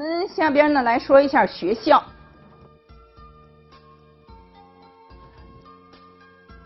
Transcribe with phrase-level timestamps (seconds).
[0.00, 2.02] 们下边呢来说一下学校。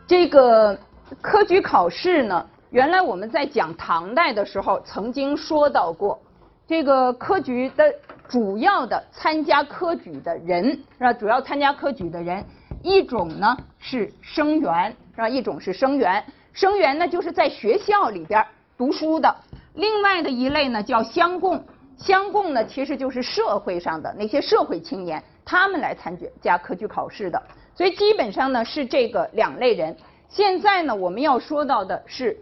[0.06, 0.78] 这个
[1.20, 6.22] 科举考试呢，原来我们在讲唐代的时候曾经说到过，
[6.64, 7.92] 这个科举的
[8.28, 11.12] 主要的参加科举的人是吧？
[11.12, 12.44] 主要参加科举的人，
[12.84, 15.28] 一种呢是生员是吧？
[15.28, 18.46] 一种是生员，生员呢就是在学校里边
[18.78, 19.34] 读书的。
[19.74, 21.64] 另外的一类呢叫乡贡，
[21.96, 27.42] 乡贡呢其实就是社会上的那些社会青年，他们来参加科举考试的。
[27.74, 29.96] 所以基本上呢是这个两类人。
[30.28, 32.36] 现在呢我们要说到的是，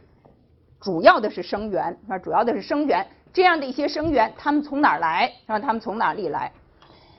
[0.81, 5.59] 主要的是生源啊，主要的是生源这样的一些生源，他们从哪儿来啊？
[5.59, 6.51] 他们从哪里来？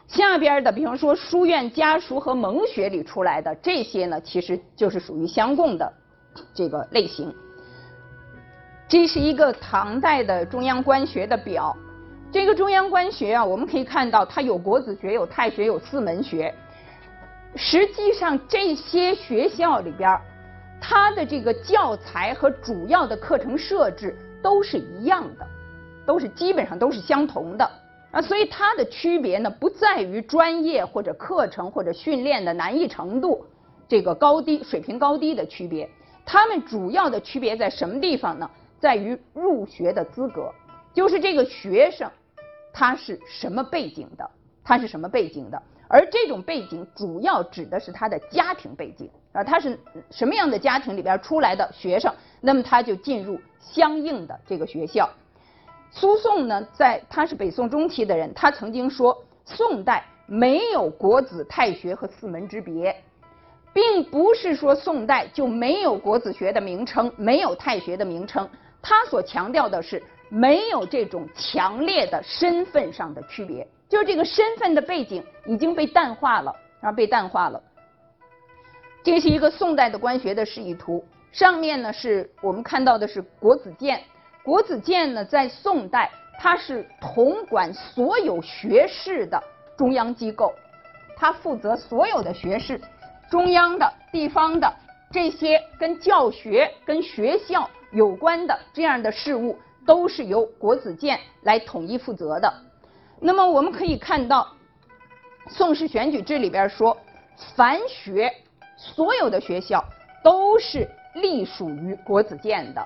[0.08, 5.92] 下边的，比方说书院家书和蒙学里出来的这些呢，其实就是属于乡贡的
[6.54, 7.34] 这个类型。
[8.88, 11.76] 这是一个唐代的中央官学的表。
[12.34, 16.52] 这个中央官学啊，我们可以看到它有国子学、有太学、有四门学。
[17.56, 20.20] 实际上，这些学校里边，
[20.82, 25.46] 它的这个教材和主要的课程设置都是一样的，
[26.08, 27.72] 都是基本上都是相同的
[28.10, 28.20] 啊。
[28.20, 33.46] 所以它的区别呢，不在于专业或者课程或者训练的难易程度，
[33.88, 35.88] 这个高低水平高低的区别。
[36.26, 38.50] 它们主要的区别在什么地方呢？
[38.80, 40.52] 在于入学的资格，
[40.96, 42.10] 就是这个学生
[42.74, 44.30] 他是什么背景的，
[44.64, 45.62] 他是什么背景的。
[45.88, 49.80] 而这种背景主要指的是他的家庭背景啊，他是
[50.10, 55.08] 什么样的家庭里边出来的学生，那么他就进入相应的这个学校。
[55.92, 62.96] 苏颂呢，在他是北宋中期的人，他曾经说，宋代没有国子、太学和四门之别，
[63.72, 68.50] 并不是说宋代就没有国子学的名称，没有太学的名称。
[68.82, 70.02] 他所强调的是
[70.34, 73.68] 没有这种强烈的身份上的区别。
[73.88, 76.52] 就是这个身份的背景已经被淡化了，
[76.82, 77.62] 啊，被淡化了。
[79.04, 84.02] 这是一个宋代的官学的示意图，上面呢是我们看到的是国子监。
[84.44, 89.42] 国子监呢在宋代它是统管所有学士的
[89.78, 90.52] 中央机构，
[91.16, 92.82] 它负责所有的学士，
[93.30, 94.74] 中央的、地方的
[95.12, 99.56] 这些跟教学、跟学校有关的这样的事务，
[99.86, 102.54] 都是由国子监来统一负责的。
[103.20, 104.48] 那么我们可以看到，
[105.54, 106.98] 《宋氏选举志》里边说，
[107.56, 108.34] 凡学
[108.78, 109.84] 所有的学校
[110.24, 112.86] 都是隶属于国子监的。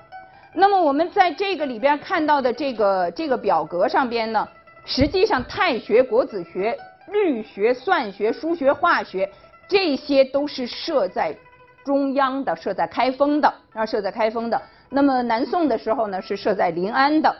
[0.53, 4.47] 那么我们在这个里边看到的这个这个表格上边呢，
[4.85, 6.78] 实际上太学、国子学、
[7.12, 9.29] 律学、算学、数学、化学
[9.68, 11.35] 这些都是设在
[11.84, 14.62] 中央的，设在开封的，啊，设在开封的。
[14.90, 17.36] 那么南宋的时候呢，是设在临安的。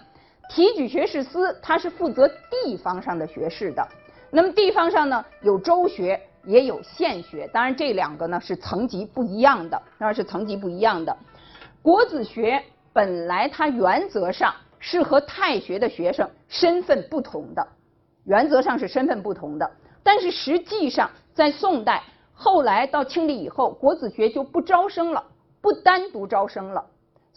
[0.50, 3.86] 提举学士司，它是负责地方上的学士的。
[4.30, 7.48] 那么地方上呢，有州学，也有县学。
[7.54, 11.16] 当然，这两个呢是层级不一样的，当然是层级不一样的。
[11.82, 12.62] 国子学
[12.94, 17.66] 本来它原则上是和太学的学生身份不同的，
[18.26, 19.70] 原则上是身份不同的。
[20.04, 22.04] 但是实际上，在宋代
[22.34, 25.24] 后来到清理以后，国子学就不招生了，
[25.62, 26.86] 不单独招生了。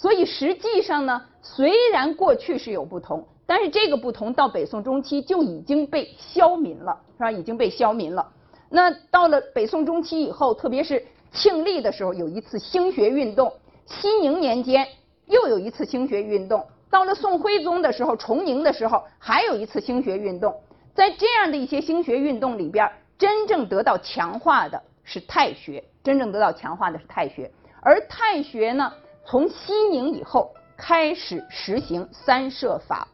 [0.00, 7.30] 所以实际上呢，虽然过去是有不同，但是这个不同到北宋中期就已经被消泯了，是吧？
[7.30, 8.26] 已经被消泯了。
[8.70, 13.50] 那到了北宋中期以后，特别是庆历的时候，有一次兴学运动；
[13.84, 14.88] 熙宁年间
[15.26, 20.58] 又有一次兴学运动；到了宋徽宗的时候，崇宁的时候还有一次兴学运动。
[20.94, 27.50] 在这样的一些兴学运动里边，真正得到强化的是太学，真正得到强化的是太学，
[27.82, 28.90] 而太学呢？
[29.30, 33.06] 从熙宁以后开始实行三社法。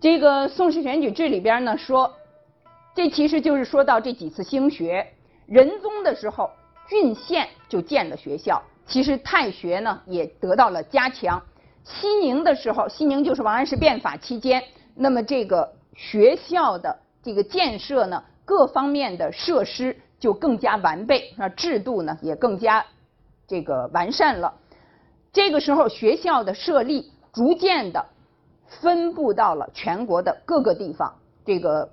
[0.00, 2.12] 这个《宋氏选举志》里边呢说，
[2.92, 5.06] 这其实就是说到这几次兴学。
[5.46, 6.50] 仁宗的时候，
[6.88, 11.40] 郡县就建了学校，其实太学呢也得到了加强。
[11.84, 14.60] 熙宁的时候，熙宁就是王安石变法期间，
[14.96, 22.84] 那么这个学校的这个建设呢，各方面的设施就更加完备，那制度呢也更加。
[23.48, 24.54] 这个完善了，
[25.32, 28.04] 这个时候学校的设立逐渐的
[28.66, 31.14] 分布到了全国的各个地方，
[31.44, 31.88] 这个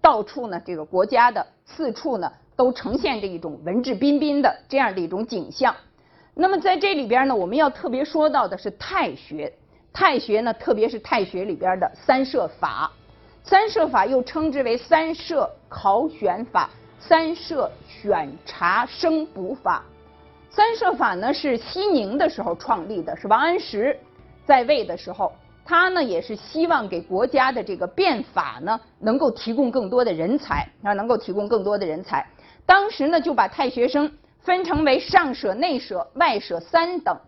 [0.00, 5.74] 到处呢，这个国家的四处呢，都呈现着一种文质彬彬的这样的一种景象。
[6.34, 9.52] 那么在这里边呢，我们要特别说到的是太学，
[9.92, 12.90] 太学呢，特别是太学里边的三社法，
[13.44, 19.84] 三社法又称之为三社考选法、三社选查生补法。
[20.54, 23.98] 三社法呢是熙宁的时候创立的，是王安石
[24.46, 25.32] 在位的时候
[25.64, 32.24] 他呢也是希望给国家的这个变法呢能够提供更多的人才啊，能够提供更多的人才。
[32.64, 34.08] 当时呢就把太学生
[34.42, 37.18] 分成为上舍、内舍、外舍三等。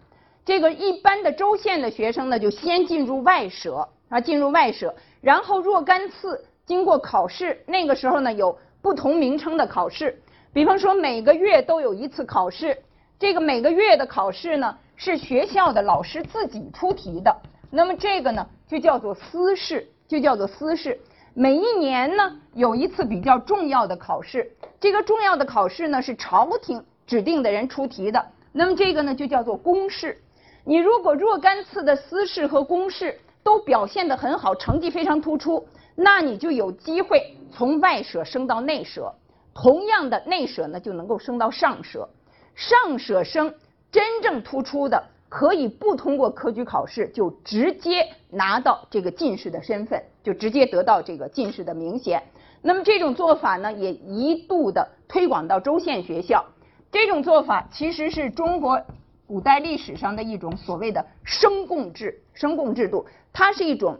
[0.44, 10.16] 这个一般的州县的学生呢就先进入外舍啊，进入外舍，然后若干次经过考试，那个时候呢有不同名称的考试，
[10.52, 12.78] 比方说每个月都有一次考试，
[13.18, 17.34] 这个每个月的考试呢是学校的老师自己出题的。
[17.70, 21.00] 那么这个呢，就叫做私试，就叫做私试。
[21.32, 28.22] 每一年呢，有一次比较重要的考试，这个重要的考试呢是朝廷指定的人出题的。
[28.52, 30.18] 那么这个呢就叫做公试。
[30.64, 39.14] 你如果若干次的私试和公试都表现得很好，成绩非常突出，那你就有机会从外舍升到内舍。
[39.54, 42.08] 同样的，内舍呢就能够升到上舍。
[42.56, 43.54] 上舍生
[43.92, 45.00] 真正突出的。
[45.28, 52.22] 可以不通过科举考试就直接拿到这个进士的身份，就直接得到这个进士的名衔。
[52.62, 56.46] 那么这种做法呢，也一度的推广到州县学校。
[56.92, 58.80] 这种做法其实是中国
[59.26, 63.04] 古代历史上的一种所谓的升贡制、升贡制度。
[63.32, 63.98] 它是一种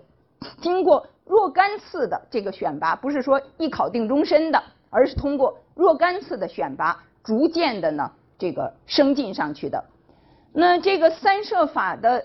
[0.63, 9.85] 经过若干次的这个选拔，不是说一考定终身的，而是通过若干次的选拔，逐渐的呢这个升进上去的。
[10.53, 12.25] 那这个三社法的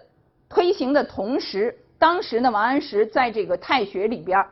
[0.49, 4.45] 推行的同时，当时呢，王安石在这个太学里边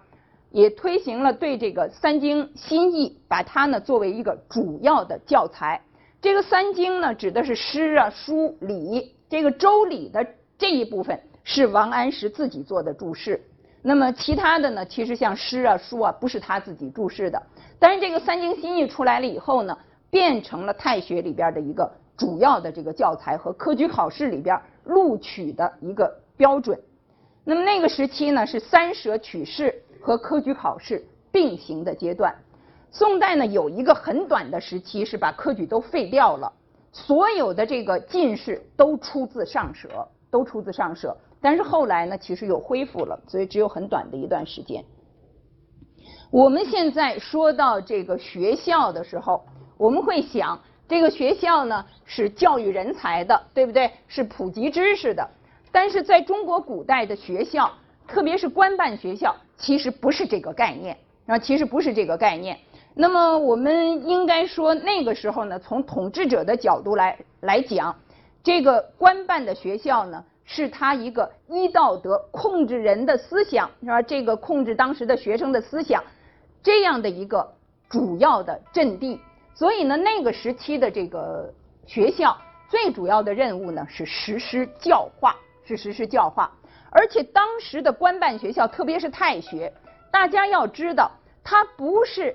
[0.51, 5.81] 也推行了对这个三经新义，把它呢作为一个主要的教材。
[6.21, 9.15] 这个三经呢，指的是诗啊、书、礼。
[9.29, 10.25] 这个周礼的
[10.57, 13.41] 这一部分是王安石自己做的注释。
[13.81, 17.41] 那么其他的呢，其实像诗啊、书啊，不是他自己注释的。
[17.79, 19.77] 但是这个三经新义出来了以后呢，
[20.09, 21.89] 变成了太学里边的一个。
[22.17, 26.77] 主要的这个教材和科举考试里边录取的一个标准。
[27.45, 31.01] 那么那个时期呢，是三舍取士和科举考试
[31.31, 32.35] 并行的阶段。
[32.91, 36.51] 宋代呢，有一个很短的时期是把科举都废掉了，
[36.91, 39.87] 所有的这个进士都出自上舍，
[40.29, 41.15] 都出自上舍。
[41.39, 44.83] 但是后来呢，其实又恢复了，所以只有很短的一段时间。
[46.29, 49.45] 我们现在说到这个学校的时候，
[49.79, 50.59] 我们会想。
[50.89, 53.91] 这个学校呢是教育人才的，对不对？
[54.07, 55.29] 是普及知识的。
[55.71, 57.71] 但是在中国古代的学校，
[58.07, 60.97] 特别是官办学校，其实不是这个概念
[61.27, 62.57] 啊，其实不是这个概念。
[62.95, 67.95] 那么我们应该说，那个时候呢，从统治者的角度来来讲，
[68.43, 74.01] 这个官办的学校呢，是他一个依道德控制人的思想，是吧？
[74.01, 76.03] 这个控制当时的学生的思想，
[76.63, 77.47] 这样的一个
[77.87, 79.21] 主要的阵地。
[79.59, 81.53] 所以呢，那个时期的这个
[81.85, 82.37] 学校
[82.69, 85.35] 最主要的任务呢是实施教化，
[85.65, 86.49] 是实施教化。
[86.89, 89.73] 而且当时的官办学校，特别是太学，
[90.09, 91.11] 大家要知道，
[91.43, 92.33] 它不是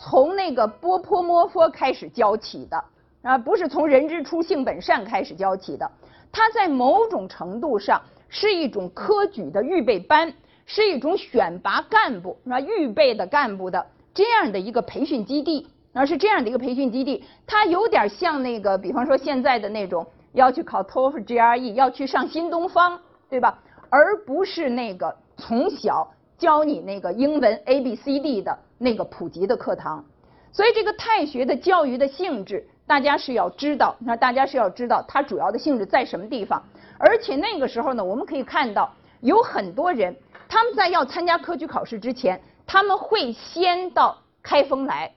[0.00, 2.82] 从那个波泼摸佛开始教起的
[3.20, 5.86] 啊，不是从人之初性本善开始教起的。
[6.32, 10.32] 它在某种程度上是一种科举的预备班，
[10.64, 15.68] 是一种选拔干部啊、预备的干部的这样的一个培训基地。
[15.94, 22.98] 而是这样的一个培训基地，它有点像那个，比方说现在的那种要去考 TOEFL、GRE，要去上新东方，
[23.30, 23.58] 对吧？
[23.88, 30.04] 而不是那个从小教你那个英文 A B C D 的那个普及的课堂。
[30.52, 36.62] 所以这个太学的教育的性质，大家是要知道，那大家是要知道它主要的性质在什么地方。
[36.98, 40.16] 而且那个时候呢，我们可以看到有很多人，
[40.48, 45.12] 他们在要参加科举考试之前，他们会先到开封来。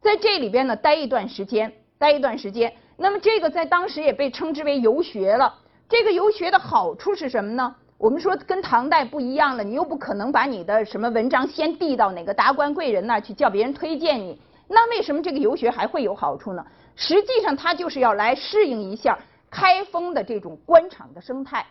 [0.00, 2.72] 在这里边呢，待一段时间，待一段时间。
[2.96, 5.54] 那么这个在当时也被称之为游学了。
[5.88, 7.74] 这个游学的好处是什么呢？
[7.98, 14.40] 我们说跟唐代不一样了，你又不可能把你的什么文章先递到哪个达官贵人那儿去叫别人推荐你。
[14.68, 16.64] 那为什么这个游学还会有好处呢？
[16.96, 19.18] 实际上他就是要来适应一下
[19.50, 21.66] 开封的这种官场的生态，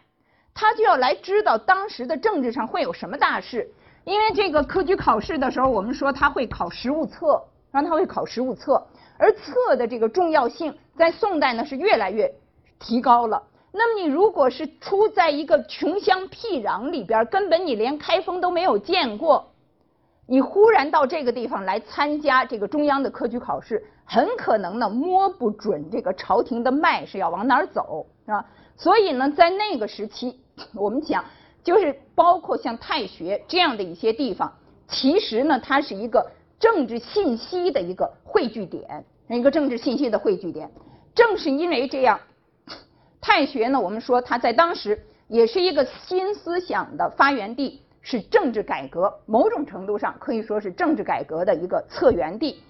[0.54, 3.68] 他就要来知道当时的政治上会有什么大事。
[4.06, 7.44] 因为这个科举考试的时候，我们说他会考实物册。
[7.72, 8.84] 然后他会考实物测，
[9.18, 12.34] 而测的这个重要性在宋代呢是越来越
[12.80, 13.44] 提高了。
[13.72, 19.52] 那么你如果是出在一个穷乡僻壤里边，根本你连开封都没有见过，
[20.26, 28.44] 你忽然到这个地方来参加这个中央的科举考试，很可能呢摸不准这个朝廷的脉是要往哪儿走，是吧？
[28.76, 30.40] 所以呢，在那个时期，
[30.74, 31.24] 我们讲
[31.64, 34.52] 就是包括像太学这样的一些地方，
[34.88, 36.26] 其实呢它是一个。
[36.60, 40.70] 政治信息的一个汇聚点，一个政治信息的汇聚点。
[41.16, 42.20] 正是因为这样，
[43.22, 52.62] 太学呢，我们说它在当时也是一个新思想的发源地，是政治改革，某种程度上可以说是政治改革的一个策源地。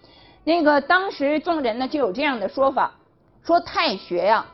[0.43, 2.95] 那个当时众人呢就有这样的说法，
[3.43, 4.45] 说太学呀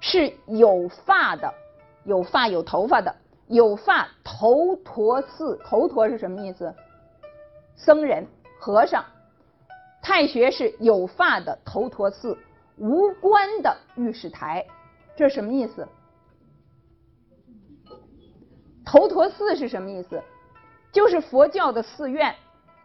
[0.00, 1.52] 是有发的，
[2.04, 3.14] 有发有头发的，
[3.48, 6.72] 有发头陀寺，头陀是什么意思？
[7.76, 8.26] 僧人、
[8.66, 9.04] 和尚。
[10.02, 12.36] 太学是有发的头陀寺，
[12.78, 14.66] 无冠的御史台，
[15.14, 15.86] 这什么意思？
[18.84, 20.20] 头陀寺是什么意思？
[20.90, 22.34] 就是佛教的寺院，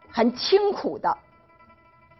[0.08, 1.18] 很清苦的。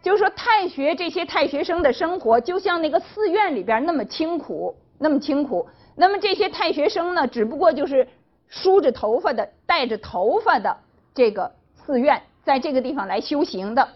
[0.02, 5.68] 就是说，太学这些太学生的生活，就像那个寺院里边那么清苦，那么清苦。
[5.94, 8.08] 那么这些太学生呢，只不过就是
[8.48, 10.76] 梳着头发的、戴着头发的
[11.14, 13.88] 这个寺院，在这个地方来修行的。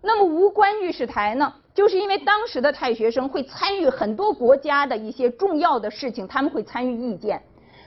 [0.00, 7.42] 那么无关御史台呢，就是因为当时的太学生会参与很多国家的一些重要的事情，他们会参与意见，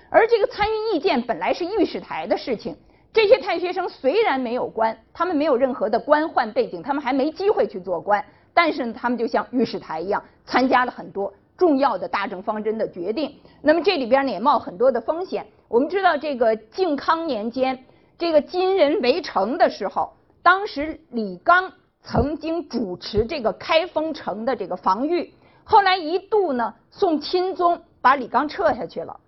[0.09, 2.75] 而这个参与意见本来是御史台的事情。
[3.13, 13.33] 这些太学生虽然没有官，他们没有任何的官宦背景，他们还没机会去做官，但是呢，他们就像御史台一样，参加了很多重要的大政方针的决定。
[13.61, 15.45] 那么这里边呢，也冒很多的风险。
[15.69, 17.85] 我们知道，这个靖康年间，
[18.21, 20.13] 这个金人围城的时候，
[20.43, 21.73] 当时李纲。
[22.03, 25.31] 曾经主持这个开封城的这个防御，
[25.63, 29.19] 后来一度呢，宋钦宗把李纲撤下去了，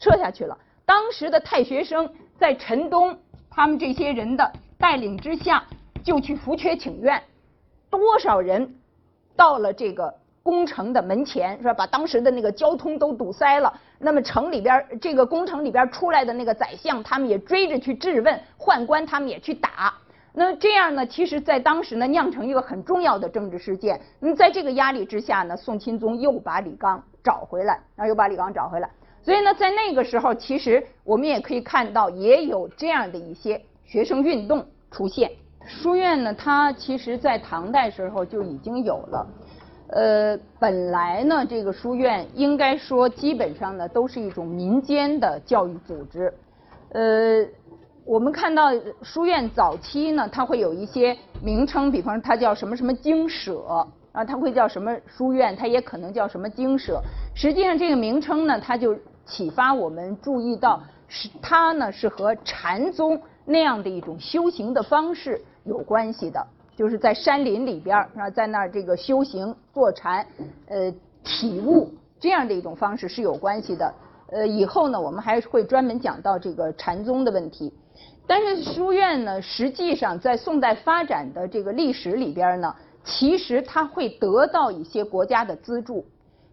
[0.00, 0.58] 撤下去了。
[0.84, 3.16] 当时的太学生在陈东
[3.48, 5.64] 他们这些人的带领之下，
[6.02, 7.22] 就去扶缺请愿，
[7.88, 8.74] 多少人
[9.36, 10.12] 到了这个
[10.48, 11.74] 宫城的门前，是吧？
[11.74, 13.70] 把当时的那个交通都堵塞了。
[13.98, 19.92] 那么城里边这个宫城里边出来的那个宰相，他们也追着去质问，宦官他们也去打。
[20.32, 21.06] 那这样呢？
[21.06, 24.00] 其实，在当时呢，酿成一个很重要的政治事件。
[24.20, 28.88] 那么，在这个压力之下呢，宋钦宗又把李纲找回来，然后又把李纲找回来。
[29.22, 35.30] 所以呢，在那个时候，其实我们也可以看到，也有这样的一些学生运动出现。
[35.66, 39.26] 书院呢，它其实在唐代时候就已经有了。
[39.88, 46.32] 呃，本来呢，这个书院应该说基本上呢，都是一种民间的教育组织。
[46.90, 47.44] 呃。
[48.04, 48.70] 我们看到
[49.02, 57.02] 书院早期呢，它会有一些名称，比方它叫什么什么经舍啊，它会叫什么书院，它也可能叫什么经舍。
[57.34, 66.46] 实际上这个名称呢，它就启发我们注意到，是它呢是和禅宗那样的一种修行的方式有关系的，
[66.78, 70.24] 就是在山林里边啊，在那儿这个修行坐禅，
[70.68, 70.94] 呃，
[71.24, 73.92] 体悟这样的一种方式是有关系的。
[74.30, 77.74] 呃，以后呢，我们还会专门讲到这个禅宗的问题。
[78.28, 86.06] 但是书院呢，实际上在宋代发展的这个历史里边呢，其实它会得到一些国家的资助，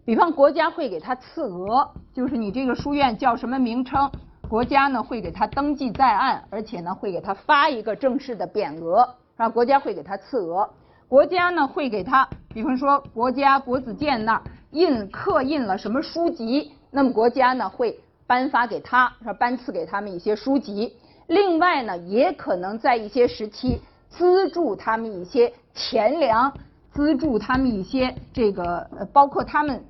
[0.04, 4.10] 比方国家会给他赐额，就是你这个书院叫什么名称，
[4.48, 10.68] 国家呢会给他登记在案，而且呢会给他发一个正式的匾额，啊，国家会给他赐额，
[11.08, 20.96] 国家呢会给他，比方说国家国子监那儿印刻印了什么书籍，那么国家呢会颁发给他，说颁赐给他们一些书籍。
[21.26, 26.52] 另外呢，也可能在一些时期资助他们一些钱粮，
[26.92, 29.84] 资助他们一些这个，呃包括他们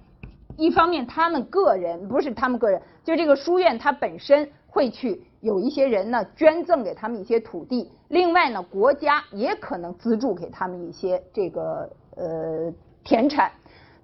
[0.57, 7.91] 一方面他们个人不是他们个人，就这个书院它本身会去有一些人呢捐赠给他们一些土地。
[8.09, 12.73] 另外呢，国家也可能资助给他们一些这个呃
[13.05, 13.51] 田产。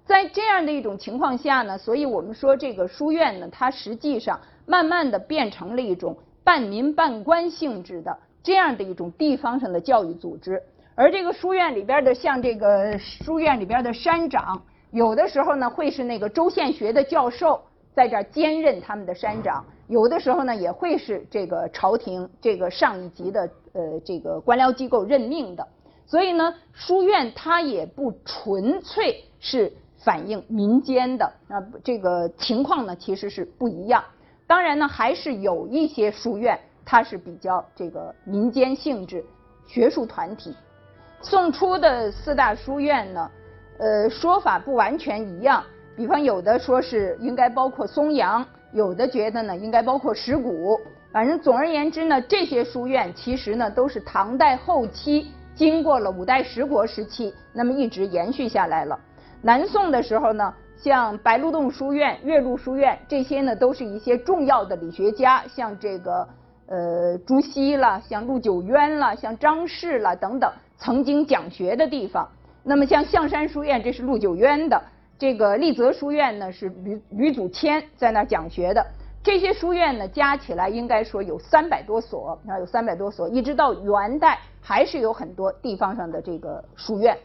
[0.05, 6.17] 在这样的一种情况下呢，所以我们说这个书院呢，它实际上慢慢的变成了一种。
[6.45, 10.61] 半民半官性质的这样的一种地方上的教育组织，
[10.93, 17.61] 而这个书院里边的像这个书院里边的山长，有的时候呢会是那个州县学的教授
[17.95, 25.67] 在这儿兼任他们的山长，有的时候呢也会是这个朝廷这个上一级的呃这个官僚机构任命的，
[26.05, 34.03] 所以呢书院它也不纯粹是反映民间的啊这个情况呢其实是不一样。
[34.45, 39.23] 当然呢，还是有一些书院，它是比较这个民间性质、
[39.65, 40.53] 学术团体。
[41.21, 43.31] 宋初的四大书院呢，
[43.79, 45.63] 呃，说法不完全一样。
[45.95, 50.79] 比方有的说是应该包括松阳，有的觉得呢应该包括石鼓。
[51.11, 58.99] 反正总而言之呢，这些书院其实呢都是唐代后期经过了五代十国时期，那么一直延续下来了。
[59.41, 60.53] 南宋的时候呢。
[60.75, 66.27] 像白鹿洞书院、岳麓书院这些呢，都是一些重要的理学家，像这个
[66.67, 72.27] 呃朱熹了，像陆九渊了，像张氏了等等，曾经讲学的地方。
[72.63, 74.77] 那么像象山书院，这是陆九渊的；
[75.23, 78.85] 这个丽泽书院呢，是吕吕祖谦在那儿讲学的。
[79.23, 87.17] 这些书院呢，加起来应该说有三百多所，啊，有三百多所，一直到元代还是有很多地方上的这个书院。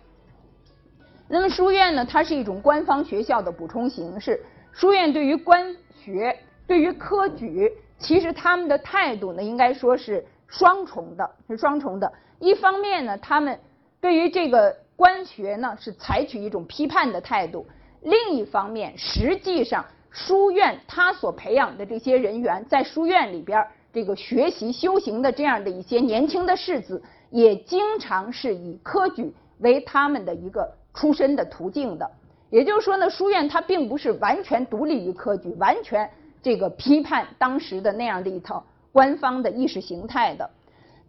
[1.27, 4.41] 那么书院呢，它是一种官方学校的补充形式。
[4.71, 6.39] 书院对于官学、
[6.69, 12.13] 对于科举，其实他们的态度呢，应该说是双重的，是双重的。
[12.39, 13.59] 一方面呢，他们
[14.01, 17.67] 对于这个官学呢，是采取一种批判的态度；
[18.03, 30.71] 另一方面，实际上书院它所培养的这些人员，在书院里边这个学习修行的这样的一些年轻的士子，也经常是以科举为他们的一个。
[30.95, 32.11] 出身的途径的，
[32.51, 36.11] 也就是说呢，书院它并不是完全独立于科举，完全
[36.43, 40.51] 这个批判当时的那样的一套官方的意识形态的。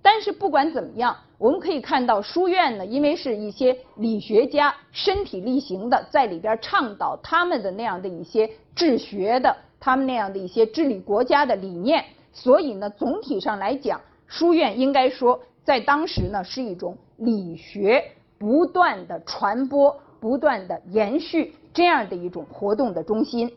[0.01, 18.11] 但是不管怎么样，我们可以看到书院呢，因为是一些理学家身体力行的在里边倡导他们的那样的一些治学的，他们那样的一些治理国家的理念，所以呢，总体上来讲，书院应该说在当时呢是一种理学。
[18.39, 23.51] 不断的传播，不断的延续这样的一种活动的中心。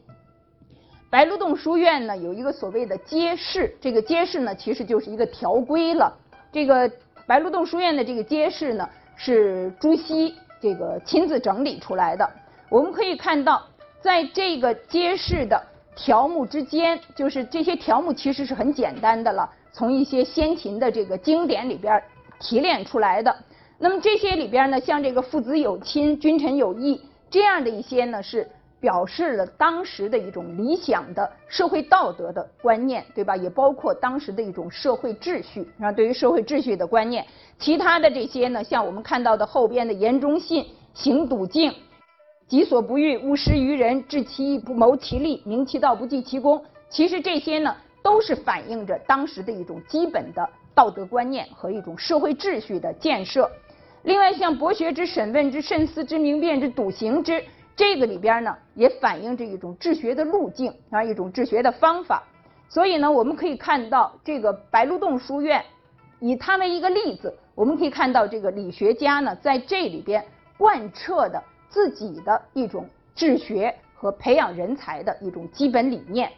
[1.09, 6.19] 白鹿洞书院呢有一个所谓的街市，这个街市呢其实就是一个条规了。
[6.53, 6.91] 这个
[7.27, 12.31] 白鹿洞书院的这个街市呢是朱熹这个亲自整理出来的。
[12.69, 13.67] 我们可以看到，
[14.01, 15.61] 在这个街市的
[15.97, 22.03] 条目之间，就是这些条目其实是很简单的了，从一些先秦的这个经典里边
[22.39, 23.35] 提炼出来的。
[23.79, 28.49] 那么这些里边呢，像这个父子有亲、君臣有义这样的一些呢，是
[28.83, 33.37] 表示了当时的一种理想的社会道德的观念，对吧？
[33.37, 37.25] 也包括当时的一种社会秩序啊，对于社会秩序的观念。
[37.61, 41.73] 其他的这些呢，像我们看到的后边的言中信、行笃敬、
[42.49, 46.61] 己所不欲，勿施于人，治其义不谋其利，明其道不计其功。
[46.91, 53.49] 其实这些呢，都是反映着当时的一种基本的道德观念和一种社会秩序的建设。
[54.03, 57.41] 另外，像博学之、审问之、慎思之、明辨之、笃行之，
[57.75, 62.23] 这个里边呢，也反映着一种治学的路径啊，一种治学的方法。
[62.69, 65.65] 所以呢，我们可以看到这个白鹿洞书院，
[66.21, 70.25] 以它为一个例子，我们可以看到这个理学家呢，在这里边
[70.57, 76.31] 贯彻的自己的一种治学和培养人才的一种基本理念。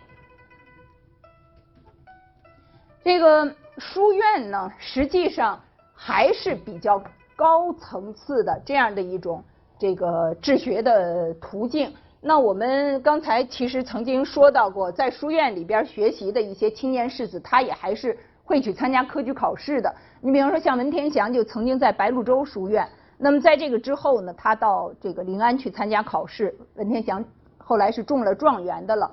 [3.02, 5.60] 这个书院呢，实际上
[5.94, 7.02] 还是比较。
[7.36, 9.42] 高层次的这样的一种
[9.78, 19.94] 这个治学的途径，那我们刚才其实曾经说到过，在书院里边学习的一些青年士子，他也还是会去参加科举考试的。
[20.20, 27.24] 你比方说像文天祥就曾经在白鹿洲书院，那么在这个之后呢，他到这个临安去参加考试，文天祥
[27.58, 29.10] 后来是中了状元的了。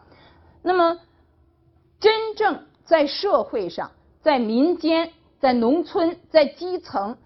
[0.62, 0.97] 那么
[2.00, 3.89] 真正在社会上、
[4.21, 7.17] 在民间、在农村、在基层。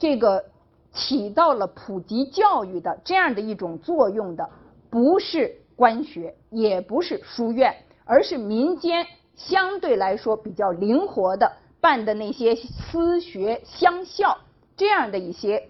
[0.00, 0.44] 这个
[0.92, 4.48] 起到了普及教育的这样的一种作用的，
[4.90, 7.74] 不是官学，也不是书院，
[8.04, 14.36] 而是民间相对来说比较灵活的办的那些私学乡校
[14.76, 15.68] 这样的一些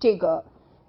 [0.00, 0.44] 这个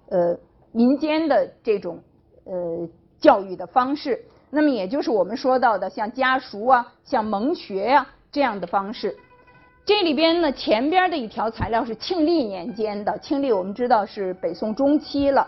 [0.08, 0.36] 呃
[0.72, 2.00] 民间的这种
[2.44, 2.88] 呃
[3.20, 4.24] 教育的方式。
[4.50, 9.16] 那么也就是我们说到的像家塾啊、像蒙学呀这样的方式。
[9.86, 13.16] 这里边呢，前边的一条材料是庆历年间的。
[13.18, 15.46] 庆历我们知道是北宋中期了。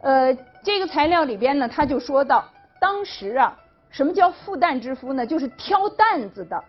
[0.00, 2.42] 呃，这个材料里边呢，他就说到，
[2.80, 3.54] 当时啊，
[3.90, 5.26] 什么叫复旦之夫呢？
[5.26, 6.64] 就是挑担子的，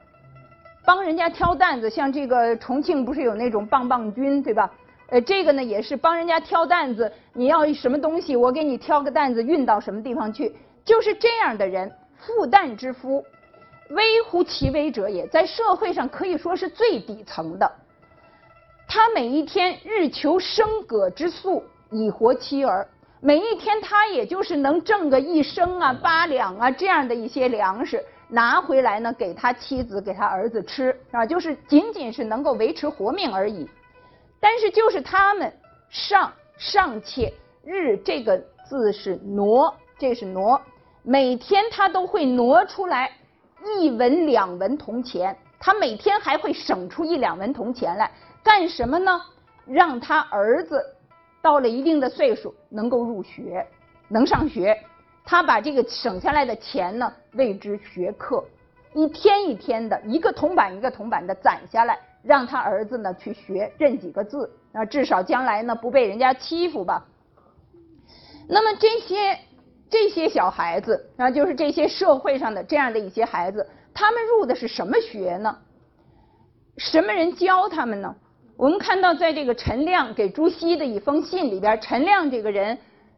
[0.84, 1.90] 帮人家挑担子。
[1.90, 4.70] 像这个重庆不是有那种棒棒军，对吧？
[5.08, 7.10] 呃，这个呢也是帮人家挑担子。
[7.32, 13.24] 你要什么东西，我给你挑个担子运到什么地方去，就是这样的人，复旦之夫。
[13.90, 17.72] 微乎其微者也，在社会上可以说是最底层的。
[18.88, 22.88] 他每一天日求生葛之粟以活妻儿，
[23.20, 33.68] 每一天他也就是能挣个一升啊、八两啊这样的一些粮食拿回来呢，给他妻子、给他儿子吃啊，就是仅仅是能够维持活命而已。
[34.40, 35.52] 但是就是他们
[35.90, 40.62] 尚尚且日这个字是挪，这是挪，
[41.04, 43.12] 每天他都会挪出来。
[43.64, 48.10] 一文两文铜钱，他每天还会省出一两文铜钱来
[48.44, 49.22] 干什么呢？
[49.66, 50.84] 让他儿子
[51.42, 53.66] 到了一定的岁数能够入学，
[54.08, 54.78] 能上学。
[55.26, 58.44] 他把这个省下来的钱呢，为之学课，
[58.94, 67.06] 一天一天的，一个铜板一个铜板的攒下来，让他儿子呢去学认几个字，啊，至少将来呢不被人家欺负吧。
[68.48, 69.38] 那么这些。
[69.90, 75.58] 这些小孩子啊，就是这些社会上的这样的一些孩子，他们入的是什么学呢？
[76.78, 78.16] 什么人教他们呢？
[78.56, 82.78] 我们看到在这个陈亮给朱熹的一封信里边，陈亮这个人，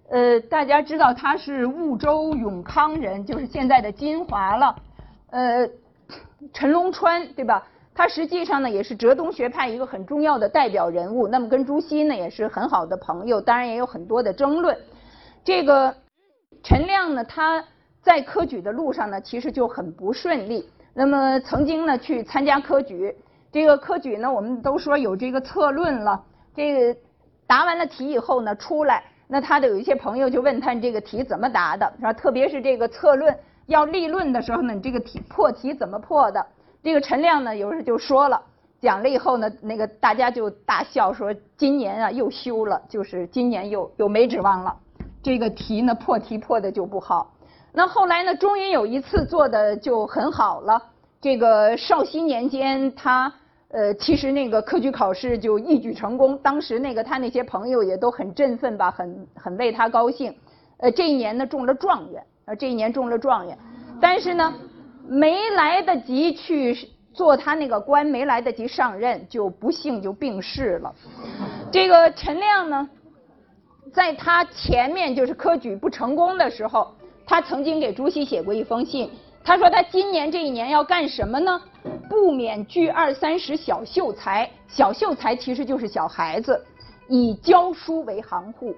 [0.09, 4.75] 呃，大家知道他是婺州永康人，就是现在的金华了。
[5.31, 5.67] 呃，
[6.53, 7.67] 陈龙川对吧？
[7.93, 11.27] 他实际上呢也是浙东学派一个很重要的代表人物。
[11.27, 14.77] 那么跟朱熹呢也是很好的朋友，当然也有很多的争论。
[15.43, 15.93] 这个
[16.63, 17.63] 陈亮呢，他
[18.01, 20.69] 在科举的路上呢，其实就很不顺利。
[20.93, 23.15] 那么曾经呢去参加科举。
[23.51, 26.23] 这个科举呢，我们都说有这个策论了。
[26.55, 26.99] 这个
[27.47, 32.13] 答完了题以后呢，出来，那他的有一些朋友就问他你这个题怎么答的，是吧？
[32.13, 36.45] 特别是这个策论要立论的时候呢，你这个题破题怎么破的？
[36.83, 38.41] 这个陈亮呢，有时就说了，
[38.79, 44.75] 讲了以后呢，那个大家就大笑说，今年啊又休了，就是今年又又没指望了。
[45.23, 47.33] 这个题呢，破题破的就不好。
[47.73, 50.81] 那后来呢，终于有一次做的就很好了。
[51.21, 53.33] 这个绍熙年间，他。
[53.73, 60.35] 呃，其实那个科举考试就一举成功，当时那个他那些朋友也都很振奋吧，很很为他高兴。
[60.75, 63.57] 呃，这一年呢中了状元，呃，这一年中了状元，
[64.01, 64.53] 但是呢
[65.07, 66.77] 没来得及去
[67.13, 70.93] 做他那个官，没来得及上任，就不幸就病逝了。
[71.71, 72.89] 这个陈亮呢，
[73.93, 76.93] 在他前面就是科举不成功的时候，
[77.25, 79.09] 他曾经给朱熹写过一封信。
[79.43, 81.61] 他说他今年这一年要干什么呢？
[82.07, 86.63] 不免聚二三十小秀才，小秀才其实就是小孩子，
[87.07, 88.75] 以教书为行户。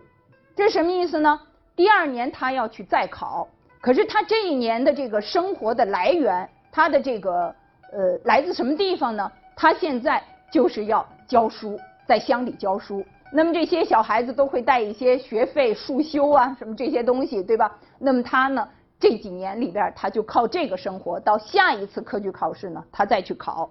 [0.55, 1.39] 这是什么意思呢？
[1.75, 3.47] 第二年他要去再考，
[3.81, 7.53] 可是他这一年的这个生活的来源，他的这个
[7.91, 9.31] 呃来自什么地方呢？
[9.55, 13.03] 他现在就是要教书，在乡里教书。
[13.35, 17.75] 那么这些小孩子都会带一些学费、束修啊，什么这些东西，对吧？
[17.97, 18.67] 那么他呢？
[18.99, 23.69] 这几年里边，他就靠这个生活，到下一次科举考试呢，他再去考。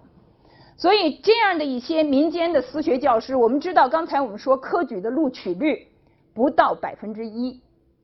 [0.75, 5.87] 所以这样的一些民间的私学教师，我们知道，刚才我们说科举的录取率
[6.33, 7.59] 不到百分之一，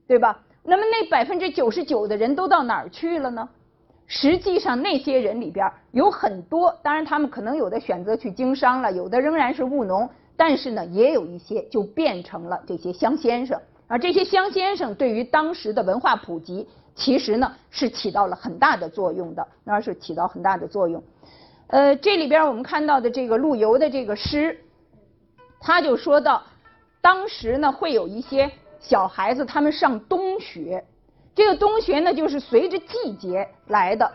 [0.08, 0.40] 对吧？
[0.64, 3.48] 那么那百分之九十九的人都到哪儿去了呢？
[4.08, 13.60] 实际上那些人里边有很多，当然他们可能有的选择去经商了，有的仍然是务农，但是呢，也有一些就变成了这些乡先生。
[13.88, 16.66] 而这些乡先生对于当时的文化普及。
[16.96, 21.02] 其实呢是起到了很大的作用的，那是起到很大的作用。
[21.68, 24.60] 呃，这里边我们看到的这个陆游的这个诗，
[25.62, 26.44] 他就说到，
[27.00, 30.84] 当时呢会有一些小孩子他们上冬学，
[31.34, 34.12] 这个冬学呢就是随着季节来的。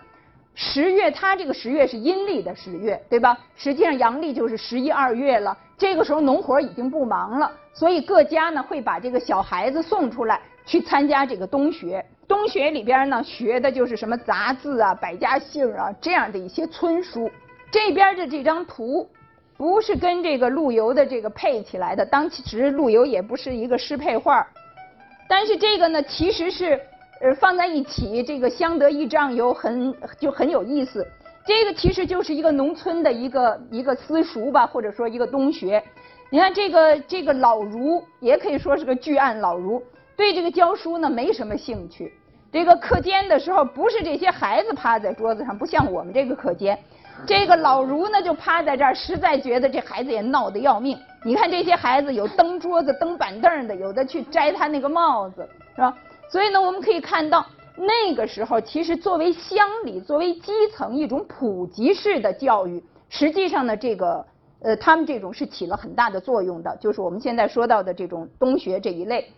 [0.54, 3.36] 十月，它这个十月是阴历的十月，对吧？
[3.56, 5.56] 实际上阳历就是十一二月了。
[5.76, 12.04] 这个时候农活已经不忙了，所以各家呢会把这个小孩子送出来去参加这个冬学。
[12.28, 17.28] 冬学里边呢，学的就是什么杂字啊、百家姓啊这样的一些村书。
[17.70, 19.08] 这边的这张图
[19.56, 24.46] 不是跟这个陆游的这个配起来的，当时陆游也不是一个诗配画，
[25.28, 26.80] 但是这个呢，其实是
[27.20, 31.06] 呃放在一起，这个相得益彰，有很就很有意思。
[31.46, 35.82] 这个其实就是一个农村的一个一个私塾吧，或者说一个冬学。
[36.30, 39.82] 你看这个这个老儒，也可以说是个巨案老儒。
[40.16, 42.12] 对这个教书呢没什么兴趣。
[42.50, 46.78] 这个课间的时候，不是这些孩子趴在桌子上，不像我们这个课间。
[47.26, 50.98] 这个老儒呢就趴在这儿，实在觉得这孩子也闹得要命。
[51.24, 55.94] 你看这些孩子有蹬桌子、蹬板凳的，有的去摘他那个帽子，是吧？
[56.34, 64.26] 所以呢，我们可以看到那个时候，其实作为乡里、作为基层一种普及式的教育，实际上呢，这个
[64.60, 69.30] 呃，他们这种是起了很大的作用的，就是我们现在说到的这种东学这一类。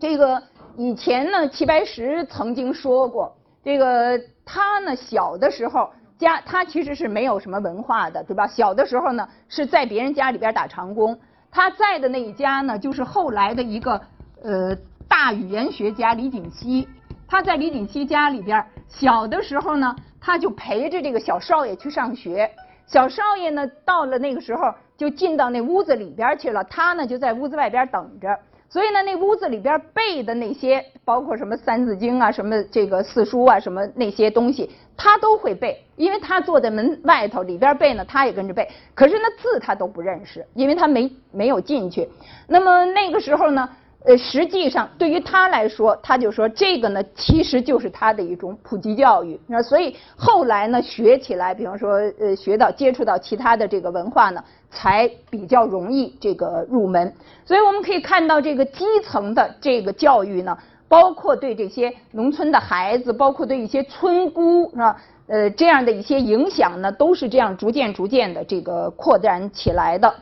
[0.00, 0.42] 这个
[0.78, 8.46] 以前呢，齐白石曾经说过，这个他呢小的时候家他其实是没有什么文化的，对吧？
[8.46, 14.00] 小的时候呢是在别人家里边打长工，他在的那一家呢就是后来的一个
[14.42, 14.74] 呃
[15.08, 16.86] 大语言学家李锦熙，
[17.26, 22.50] 他在李锦熙家里边小的时候呢，他就陪着这个小少爷去上学，
[22.86, 28.38] 小少爷呢到了那个时候就进到那屋子里边去了，他呢就在屋子外边等着。
[28.70, 38.68] 所以呢，那屋子里边背的那些，包括什么《三字经》啊，什么这个四书啊，什么那些东西，他都会背，因为他坐在门外头，里边背呢，他也跟着背。
[38.94, 42.06] 可是那字他都不认识，因为他没没有进去。
[42.46, 43.66] 那么那个时候呢？
[44.04, 49.38] 呃，实际上对于他来说，他就说这个呢，其实就是他的一种普及教育。
[49.46, 57.12] 那所以后来呢，学起来，比方说呃，学到接触到其他的这个文化呢，才比较容易这个入门。
[57.44, 60.56] 所以我们可以看到，这个基层的这个教育呢，
[60.88, 64.96] 包括对这些农村的孩子，包括对一些村姑是吧？
[65.26, 70.14] 呃，这样的一些影响呢，都是这样逐渐逐渐的这个扩展起来的。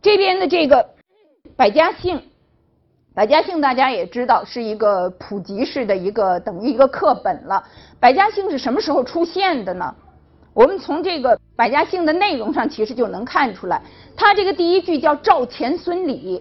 [0.00, 0.86] 这边的这个
[1.56, 2.22] 百家姓，
[3.18, 7.60] 百家姓大家也知道是一个普及式的一个等于一个课本了。
[7.98, 9.92] 百家姓是什么时候出现的呢？
[10.54, 13.82] 我们从这个百家姓的内容上其实就能看出来，
[14.16, 16.40] 它这个第一句叫赵钱孙李，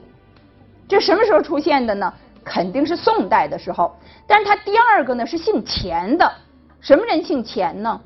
[0.88, 2.14] 这什么时候出现的呢？
[2.44, 3.92] 肯定是宋代的时候。
[4.28, 6.32] 但是它第二个呢是姓钱的。
[6.80, 8.00] 什么人姓钱呢？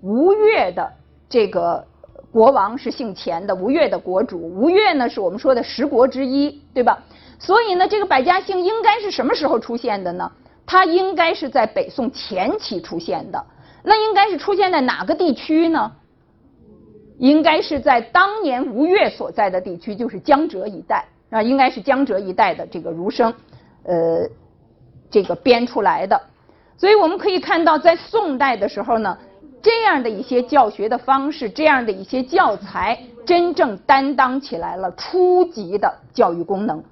[0.00, 0.90] 吴越的
[1.28, 1.86] 这个
[2.32, 4.38] 国王是姓钱的，吴越的国主。
[4.38, 6.98] 吴越呢是我们说的十国之一，对吧？
[7.40, 10.30] 所以呢，这个百家姓应该是什么时候出现的呢？
[10.66, 13.44] 它应该是在北宋前期出现的。
[13.82, 15.90] 那应该是出现在哪个地区呢？
[17.18, 23.34] 应该是在当年吴越所在的地区，就是江浙一带啊，应该是江浙一带的这个儒生，
[23.84, 24.28] 呃，
[25.10, 26.20] 这个编出来的。
[26.76, 29.16] 所以我们可以看到，在宋代的时候呢，
[29.62, 36.82] 这样的一些教学的方式，这样的一些教材，真正担当起来了初级的教育功能。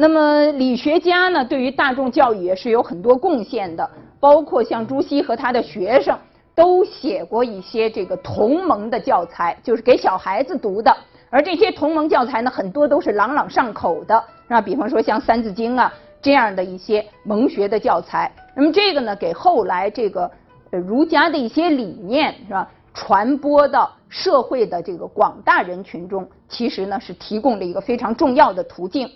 [0.00, 6.16] 那么理学家呢，对于大众教育也是有很多贡献的，包括像朱熹和他的学生
[6.54, 10.96] 都写过一些这个同盟的教材，就是给小孩子读的。
[11.30, 15.92] 而这些同盟教材呢，很多都是朗朗上口的，啊，比方说像《三字经》啊。
[16.20, 20.28] 这样的一些蒙学的教材，那么这个呢，给后来这个
[20.68, 29.08] 儒家的一些理念是吧，传播到社会的这个广大人群中，其实呢是提供了一个非常重要的途径。